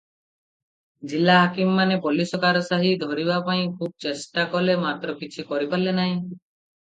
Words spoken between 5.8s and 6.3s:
ନାହିଁ।